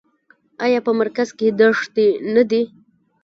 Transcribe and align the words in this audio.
آیا 0.65 0.79
په 0.85 0.91
مرکز 0.99 1.29
کې 1.37 1.47
دښتې 1.59 2.07
نه 2.33 2.43
دي؟ 2.49 2.61